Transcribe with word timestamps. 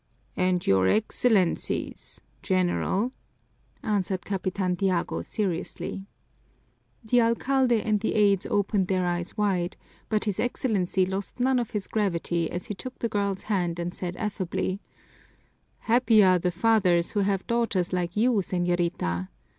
"And 0.35 0.65
your 0.65 0.87
Excellency's, 0.87 2.21
General," 2.41 3.11
answered 3.83 4.25
Capitan 4.25 4.75
Tiago 4.75 5.21
seriously. 5.21 6.07
The 7.03 7.21
alcalde 7.21 7.79
and 7.83 7.99
the 7.99 8.15
aides 8.15 8.47
opened 8.47 8.87
their 8.87 9.05
eyes 9.05 9.37
wide, 9.37 9.77
but 10.09 10.23
his 10.25 10.39
Excellency 10.39 11.05
lost 11.05 11.39
none 11.39 11.59
of 11.59 11.69
his 11.69 11.85
gravity 11.85 12.49
as 12.49 12.65
he 12.65 12.73
took 12.73 12.97
the 12.97 13.09
girl's 13.09 13.43
hand 13.43 13.77
and 13.77 13.93
said 13.93 14.15
affably, 14.15 14.81
"Happy 15.81 16.23
are 16.23 16.39
the 16.39 16.49
fathers 16.49 17.11
who 17.11 17.19
have 17.19 17.45
daughters 17.45 17.93
like 17.93 18.17
you, 18.17 18.31
señorita! 18.41 19.27